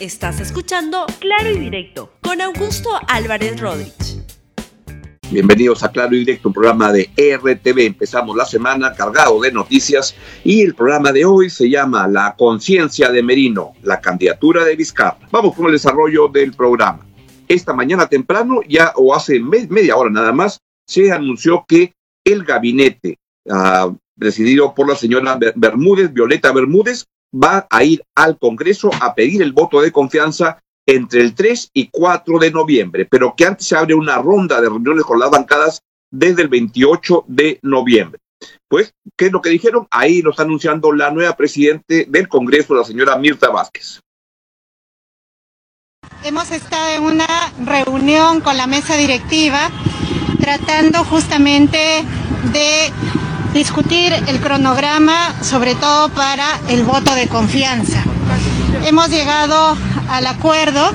[0.00, 4.22] Estás escuchando Claro y Directo con Augusto Álvarez Rodríguez.
[5.28, 7.80] Bienvenidos a Claro y Directo, un programa de RTV.
[7.80, 10.14] Empezamos la semana cargado de noticias
[10.44, 15.18] y el programa de hoy se llama La conciencia de Merino, la candidatura de Vizcarra.
[15.32, 17.04] Vamos con el desarrollo del programa.
[17.48, 21.92] Esta mañana temprano, ya o hace media hora nada más, se anunció que
[22.24, 27.04] el gabinete uh, presidido por la señora Bermúdez, Violeta Bermúdez,
[27.34, 31.88] va a ir al Congreso a pedir el voto de confianza entre el 3 y
[31.88, 35.82] 4 de noviembre, pero que antes se abre una ronda de reuniones con las bancadas
[36.10, 38.20] desde el 28 de noviembre.
[38.68, 39.86] Pues, ¿qué es lo que dijeron?
[39.90, 44.00] Ahí lo está anunciando la nueva presidente del Congreso, la señora Mirta Vázquez.
[46.24, 47.26] Hemos estado en una
[47.64, 49.70] reunión con la mesa directiva
[50.40, 52.02] tratando justamente
[52.52, 52.92] de
[53.54, 58.02] discutir el cronograma, sobre todo para el voto de confianza.
[58.84, 59.76] Hemos llegado
[60.10, 60.92] al acuerdo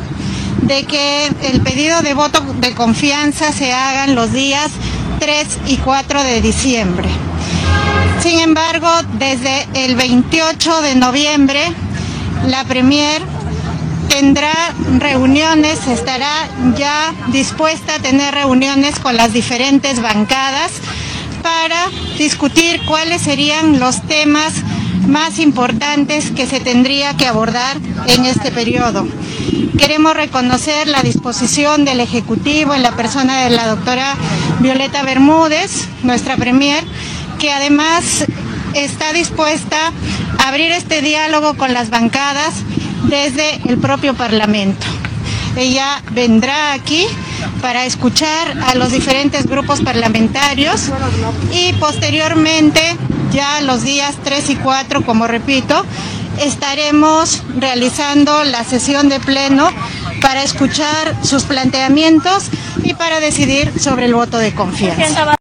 [0.61, 4.72] de que el pedido de voto de confianza se haga en los días
[5.19, 7.09] 3 y 4 de diciembre.
[8.22, 11.73] Sin embargo, desde el 28 de noviembre,
[12.47, 13.22] la Premier
[14.08, 14.53] tendrá
[15.00, 16.47] reuniones, estará
[16.78, 20.72] ya dispuesta a tener reuniones con las diferentes bancadas
[21.44, 24.53] para discutir cuáles serían los temas
[25.08, 27.77] más importantes que se tendría que abordar
[28.08, 29.05] en este periodo.
[29.77, 34.16] Queremos reconocer la disposición del Ejecutivo en la persona de la doctora
[34.59, 36.83] Violeta Bermúdez, nuestra Premier,
[37.39, 38.25] que además
[38.73, 39.91] está dispuesta
[40.39, 42.53] a abrir este diálogo con las bancadas
[43.09, 44.85] desde el propio Parlamento.
[45.56, 47.06] Ella vendrá aquí
[47.62, 50.90] para escuchar a los diferentes grupos parlamentarios
[51.52, 52.98] y posteriormente,
[53.32, 55.86] ya los días 3 y 4, como repito,
[56.40, 59.70] estaremos realizando la sesión de pleno
[60.22, 62.50] para escuchar sus planteamientos
[62.84, 65.36] y para decidir sobre el voto de confianza.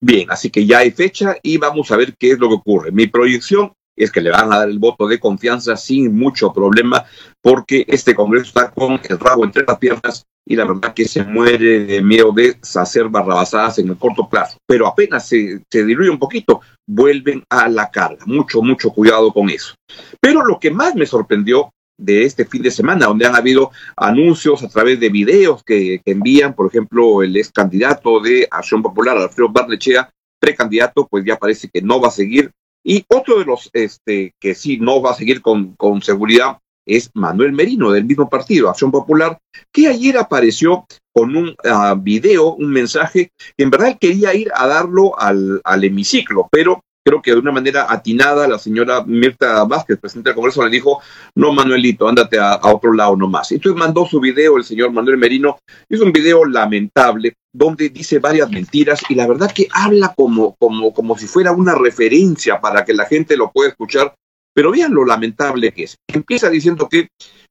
[0.00, 2.92] Bien, así que ya hay fecha y vamos a ver qué es lo que ocurre.
[2.92, 7.04] Mi proyección es que le van a dar el voto de confianza sin mucho problema,
[7.40, 11.24] porque este Congreso está con el rabo entre las piernas y la verdad que se
[11.24, 14.58] muere de miedo de hacer barrabasadas en el corto plazo.
[14.66, 18.24] Pero apenas se, se diluye un poquito, vuelven a la carga.
[18.26, 19.74] Mucho, mucho cuidado con eso.
[20.20, 24.62] Pero lo que más me sorprendió de este fin de semana, donde han habido anuncios
[24.62, 29.16] a través de videos que, que envían, por ejemplo, el ex candidato de Acción Popular,
[29.16, 32.52] Alfredo Barnechea, precandidato, pues ya parece que no va a seguir
[32.88, 37.10] y otro de los este, que sí no va a seguir con, con seguridad es
[37.14, 39.40] Manuel Merino, del mismo partido, Acción Popular,
[39.72, 44.68] que ayer apareció con un uh, video, un mensaje, que en verdad quería ir a
[44.68, 49.96] darlo al, al hemiciclo, pero creo que de una manera atinada la señora Mirta Vázquez,
[50.00, 51.00] presidenta del Congreso, le dijo,
[51.36, 53.52] no Manuelito, ándate a, otro lado nomás.
[53.52, 55.56] Entonces mandó su video el señor Manuel Merino,
[55.88, 60.92] es un video lamentable, donde dice varias mentiras y la verdad que habla como, como,
[60.92, 64.12] como si fuera una referencia para que la gente lo pueda escuchar,
[64.52, 65.94] pero vean lo lamentable que es.
[66.08, 67.06] Empieza diciendo que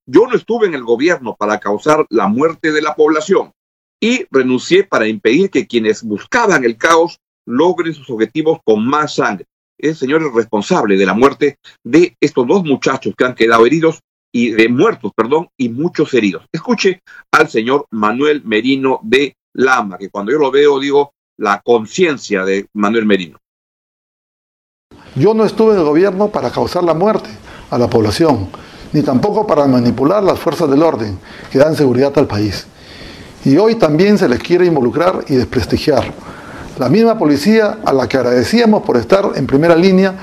[0.05, 3.51] yo no estuve en el gobierno para causar la muerte de la población
[4.01, 9.45] y renuncié para impedir que quienes buscaban el caos logren sus objetivos con más sangre.
[9.77, 13.99] El señor es responsable de la muerte de estos dos muchachos que han quedado heridos
[14.31, 16.45] y de muertos, perdón, y muchos heridos.
[16.51, 17.01] Escuche
[17.31, 22.67] al señor Manuel Merino de Lama, que cuando yo lo veo digo la conciencia de
[22.73, 23.37] Manuel Merino.
[25.15, 27.29] Yo no estuve en el gobierno para causar la muerte
[27.69, 28.49] a la población,
[28.91, 31.17] ni tampoco para manipular las fuerzas del orden
[31.51, 32.67] que dan seguridad al país.
[33.45, 36.13] Y hoy también se les quiere involucrar y desprestigiar.
[36.77, 40.13] La misma policía a la que agradecíamos por estar en primera línea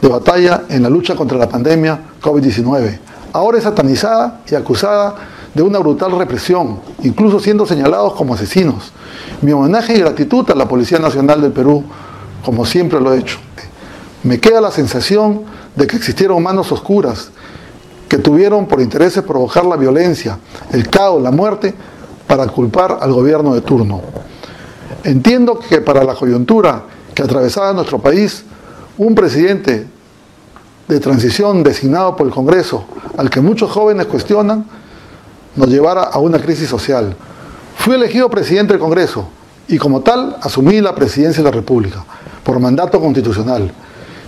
[0.00, 2.98] de batalla en la lucha contra la pandemia COVID-19.
[3.32, 5.14] Ahora es satanizada y acusada
[5.54, 8.90] de una brutal represión, incluso siendo señalados como asesinos.
[9.42, 11.84] Mi homenaje y gratitud a la Policía Nacional del Perú,
[12.44, 13.38] como siempre lo he hecho.
[14.24, 15.42] Me queda la sensación
[15.76, 17.30] de que existieron manos oscuras
[18.08, 20.36] que tuvieron por interés provocar la violencia,
[20.72, 21.74] el caos, la muerte,
[22.26, 24.02] para culpar al gobierno de turno.
[25.04, 26.84] Entiendo que para la coyuntura
[27.14, 28.44] que atravesaba nuestro país,
[28.98, 29.86] un presidente
[30.86, 32.84] de transición designado por el Congreso,
[33.16, 34.64] al que muchos jóvenes cuestionan,
[35.56, 37.16] nos llevara a una crisis social.
[37.76, 39.28] Fui elegido presidente del Congreso
[39.68, 42.04] y como tal asumí la presidencia de la República
[42.44, 43.72] por mandato constitucional.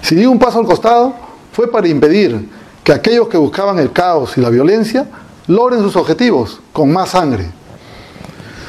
[0.03, 1.15] Si di un paso al costado
[1.53, 2.49] fue para impedir
[2.83, 5.07] que aquellos que buscaban el caos y la violencia
[5.47, 7.51] logren sus objetivos con más sangre.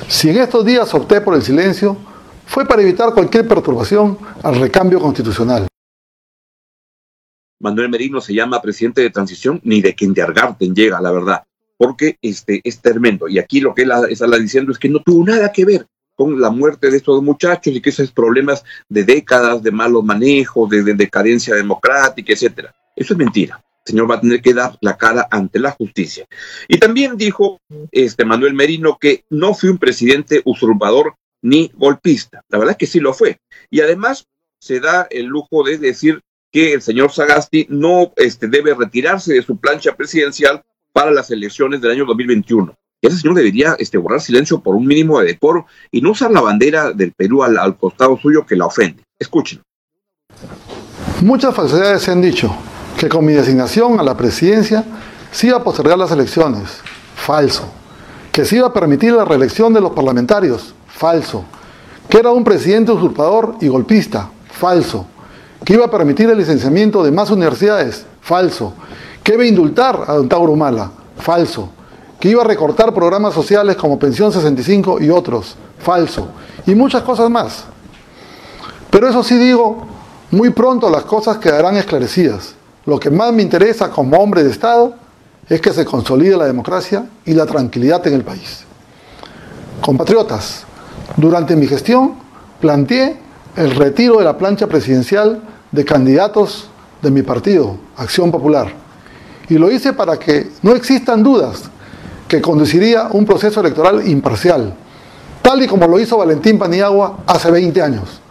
[0.08, 1.98] Si en estos días opté por el silencio,
[2.46, 5.68] fue para evitar cualquier perturbación al recambio constitucional.
[7.60, 11.44] Manuel Merino se llama presidente de transición, ni de kindergarten llega, la verdad,
[11.78, 13.28] porque este, es tremendo.
[13.28, 16.40] Y aquí lo que él está diciendo es que no tuvo nada que ver con
[16.40, 20.84] la muerte de estos muchachos y que esos problemas de décadas de malos manejos, de,
[20.84, 22.74] de decadencia democrática, etcétera.
[22.96, 23.62] Eso es mentira.
[23.86, 26.26] Señor va a tener que dar la cara ante la justicia.
[26.68, 27.60] Y también dijo
[27.92, 32.42] este Manuel Merino que no fue un presidente usurpador ni golpista.
[32.50, 33.38] La verdad es que sí lo fue.
[33.70, 34.26] Y además
[34.60, 36.22] se da el lujo de decir
[36.52, 41.82] que el señor Sagasti no este, debe retirarse de su plancha presidencial para las elecciones
[41.82, 42.74] del año 2021.
[43.02, 46.42] Ese señor debería este, borrar silencio por un mínimo de decoro y no usar la
[46.42, 49.04] bandera del Perú al, al costado suyo que la ofende.
[49.20, 49.62] Escuchen.
[51.22, 52.56] Muchas falsedades se han dicho
[52.98, 54.84] que con mi designación a la presidencia
[55.32, 56.80] se iba a postergar las elecciones.
[57.16, 57.64] Falso.
[58.32, 60.74] Que se iba a permitir la reelección de los parlamentarios.
[60.88, 61.44] Falso.
[62.10, 64.30] Que era un presidente usurpador y golpista.
[64.50, 65.06] Falso.
[65.64, 68.06] Que iba a permitir el licenciamiento de más universidades.
[68.22, 68.74] Falso.
[69.24, 70.92] Que iba a indultar a don Tauro Humala.
[71.18, 71.70] Falso.
[72.20, 75.56] Que iba a recortar programas sociales como Pensión 65 y otros.
[75.80, 76.30] Falso.
[76.66, 77.66] Y muchas cosas más.
[78.90, 79.86] Pero eso sí digo,
[80.32, 82.56] muy pronto las cosas quedarán esclarecidas.
[82.86, 84.96] Lo que más me interesa como hombre de Estado
[85.50, 88.64] es que se consolide la democracia y la tranquilidad en el país.
[89.82, 90.64] Compatriotas,
[91.18, 92.16] durante mi gestión
[92.60, 93.18] planteé
[93.56, 95.42] el retiro de la plancha presidencial
[95.72, 96.70] de candidatos
[97.02, 98.72] de mi partido, Acción Popular.
[99.50, 101.64] Y lo hice para que no existan dudas
[102.28, 104.74] que conduciría un proceso electoral imparcial,
[105.42, 108.22] tal y como lo hizo Valentín Paniagua hace 20 años.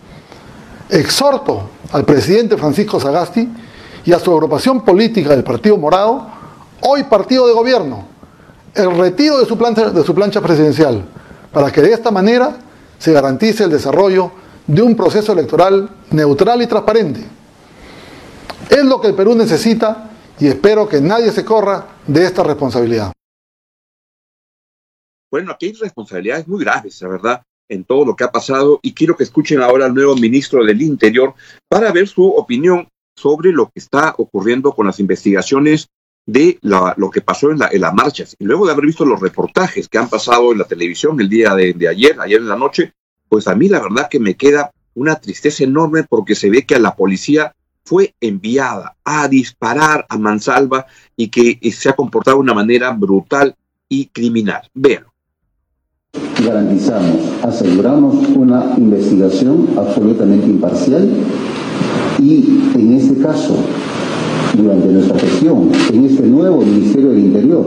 [0.89, 3.49] Exhorto al presidente Francisco Sagasti
[4.05, 6.29] y a su agrupación política del Partido Morado,
[6.81, 8.07] hoy partido de gobierno,
[8.75, 11.05] el retiro de su plancha, de su plancha presidencial,
[11.53, 12.59] para que de esta manera
[12.99, 14.31] se garantice el desarrollo
[14.67, 17.25] de un proceso electoral neutral y transparente.
[18.69, 23.13] Es lo que el Perú necesita y espero que nadie se corra de esta responsabilidad.
[25.31, 28.93] Bueno, aquí hay responsabilidades muy graves, la verdad, en todo lo que ha pasado y
[28.93, 31.35] quiero que escuchen ahora al nuevo ministro del Interior
[31.69, 35.89] para ver su opinión sobre lo que está ocurriendo con las investigaciones
[36.27, 38.37] de lo que pasó en, la, en, las marchas.
[38.39, 41.55] Y luego de haber visto los reportajes que han pasado en la televisión el día
[41.55, 42.95] de, ayer, ayer en la noche,
[43.29, 46.77] pues a mí la verdad que me queda una tristeza enorme porque se ve que
[46.77, 52.43] a la policía fue enviada a disparar a mansalva y que se ha comportado de
[52.43, 53.55] una manera brutal
[53.89, 54.63] y criminal.
[54.73, 55.13] Véanlo.
[56.43, 61.11] Garantizamos, aseguramos una investigación absolutamente imparcial
[62.25, 63.55] y en este caso,
[64.57, 67.67] durante nuestra gestión, en este nuevo Ministerio del Interior,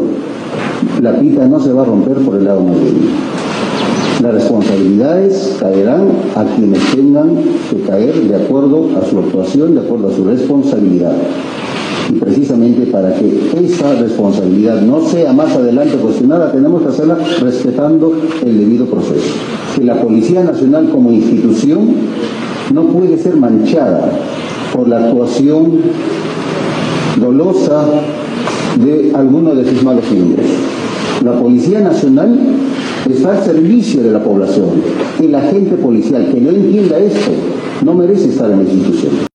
[1.01, 3.09] la pita no se va a romper por el lado débil.
[4.23, 7.35] Las responsabilidades caerán a quienes tengan
[7.69, 11.13] que caer de acuerdo a su actuación, de acuerdo a su responsabilidad.
[12.09, 18.13] Y precisamente para que esa responsabilidad no sea más adelante cuestionada, tenemos que hacerla respetando
[18.43, 19.35] el debido proceso.
[19.75, 21.89] Que la Policía Nacional como institución
[22.73, 24.11] no puede ser manchada
[24.73, 25.79] por la actuación
[27.19, 27.85] dolosa
[28.83, 30.45] de alguno de sus malos miembros.
[31.23, 32.37] La Policía Nacional
[33.09, 34.69] está al servicio de la población.
[35.21, 37.31] El agente policial que no entienda esto
[37.83, 39.27] no merece estar en la institución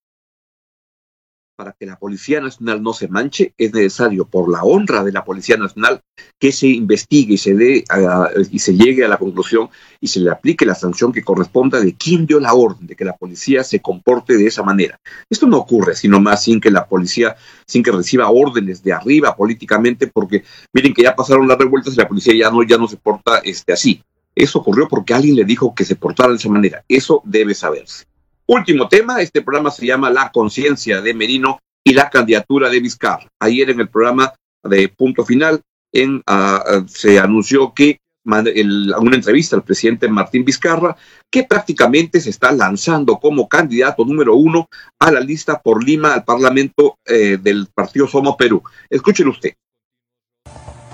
[1.63, 5.23] para que la Policía Nacional no se manche, es necesario, por la honra de la
[5.23, 6.01] Policía Nacional,
[6.37, 9.69] que se investigue y se, dé a, y se llegue a la conclusión
[10.01, 13.05] y se le aplique la sanción que corresponda de quién dio la orden de que
[13.05, 14.99] la policía se comporte de esa manera.
[15.29, 19.33] Esto no ocurre sino más sin que la policía, sin que reciba órdenes de arriba
[19.33, 20.43] políticamente, porque
[20.73, 23.37] miren que ya pasaron las revueltas y la policía ya no, ya no se porta
[23.37, 24.03] este, así.
[24.35, 26.83] Eso ocurrió porque alguien le dijo que se portara de esa manera.
[26.89, 28.03] Eso debe saberse.
[28.45, 33.27] Último tema, este programa se llama La conciencia de Merino y la candidatura de Vizcarra.
[33.39, 34.33] Ayer en el programa
[34.63, 35.61] de Punto Final
[35.93, 40.95] en, uh, se anunció que el, una entrevista al presidente Martín Vizcarra,
[41.29, 44.67] que prácticamente se está lanzando como candidato número uno
[44.99, 48.63] a la lista por Lima al Parlamento eh, del Partido Somos Perú.
[48.89, 49.53] Escúchelo usted.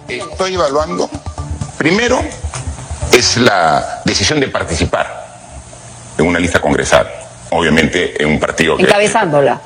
[0.07, 1.07] Estoy evaluando,
[1.77, 2.19] primero,
[3.13, 5.07] es la decisión de participar
[6.17, 7.07] en una lista congresal
[7.49, 8.79] obviamente en un partido.
[8.79, 9.59] Encabezándola.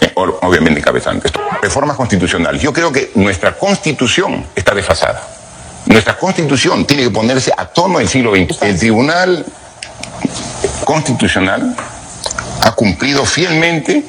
[0.00, 1.24] Eh, obviamente encabezando.
[1.60, 2.60] Reformas constitucionales.
[2.62, 5.22] Yo creo que nuestra constitución está desfasada.
[5.86, 8.62] Nuestra constitución tiene que ponerse a tono del siglo XX.
[8.62, 9.44] El Tribunal
[10.84, 11.74] Constitucional
[12.62, 14.04] ha cumplido fielmente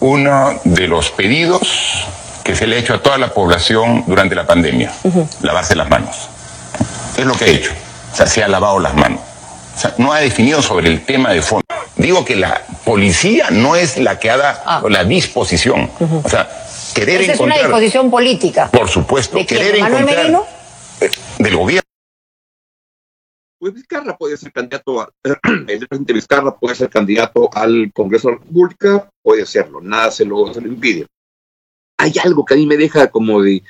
[0.00, 2.06] uno de los pedidos
[2.44, 5.26] que se le ha hecho a toda la población durante la pandemia, uh -huh.
[5.42, 6.28] lavarse las manos.
[7.16, 7.72] Es lo que ha hecho.
[8.12, 9.20] O sea, se ha lavado las manos.
[9.76, 11.64] O sea, no ha definido sobre el tema de fondo.
[12.00, 14.82] Digo que la policía no es la que haga Ah.
[14.88, 15.90] la disposición.
[16.24, 16.48] O sea,
[16.94, 17.58] querer Esa es encontrar.
[17.58, 18.70] una disposición política.
[18.70, 19.60] Por supuesto, ¿De quién?
[19.60, 20.22] querer ¿De Manuel encontrar.
[20.24, 20.44] Merino?
[21.00, 21.80] eh, Del gobierno.
[23.58, 25.08] Pues Vizcarra puede ser candidato, a,
[25.68, 30.24] el presidente Vizcarra puede ser candidato al Congreso de la República, puede serlo, nada se
[30.24, 31.06] lo, se lo impide.
[31.98, 33.62] Hay algo que a mí me deja como de,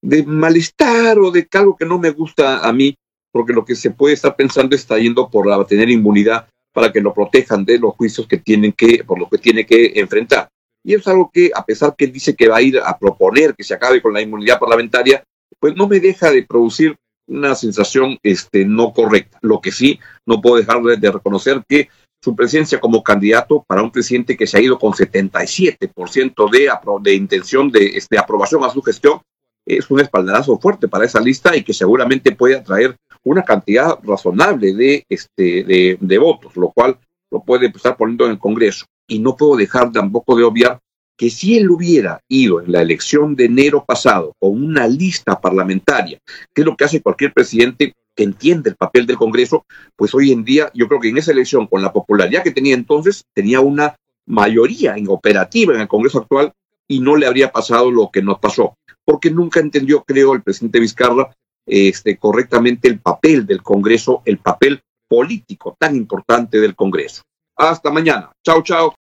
[0.00, 2.94] de malestar o de algo que no me gusta a mí,
[3.32, 7.00] porque lo que se puede estar pensando está yendo por la- tener inmunidad para que
[7.00, 10.48] lo protejan de los juicios que tienen que, por lo que tiene que enfrentar.
[10.84, 13.54] Y es algo que, a pesar que él dice que va a ir a proponer
[13.54, 15.22] que se acabe con la inmunidad parlamentaria,
[15.60, 16.96] pues no me deja de producir
[17.28, 19.38] una sensación este, no correcta.
[19.42, 21.88] Lo que sí, no puedo dejar de, de reconocer que
[22.22, 26.70] su presencia como candidato para un presidente que se ha ido con 77% de,
[27.02, 29.20] de intención de este, aprobación a su gestión
[29.66, 34.74] es un espaldarazo fuerte para esa lista y que seguramente puede atraer una cantidad razonable
[34.74, 36.98] de, este, de, votos, lo cual
[37.30, 38.86] lo puede estar poniendo en el Congreso.
[39.06, 40.80] Y no puedo dejar tampoco de obviar
[41.16, 46.18] que si él hubiera ido en la elección de enero pasado con una lista parlamentaria,
[46.52, 49.64] que es lo que hace cualquier presidente que entiende el papel del Congreso,
[49.96, 52.74] pues hoy en día yo creo que en esa elección, con la popularidad que tenía
[52.74, 56.52] entonces, tenía una mayoría en operativa en el Congreso actual
[56.88, 58.76] y no le habría pasado lo que nos pasó,
[59.12, 64.80] porque nunca entendió, creo, el presidente Vizcarra este, correctamente el papel del Congreso, el papel
[65.06, 67.20] político tan importante del Congreso.
[67.54, 68.32] Hasta mañana.
[68.42, 68.94] Chao, chao.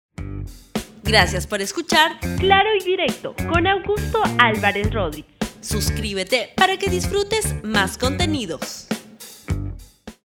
[1.05, 5.31] Gracias por escuchar Claro y directo con Augusto Álvarez Rodríguez.
[5.61, 8.89] Suscríbete para que disfrutes más contenidos.